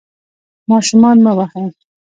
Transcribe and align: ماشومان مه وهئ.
ماشومان 0.69 1.17
مه 1.25 1.31
وهئ. 1.37 1.65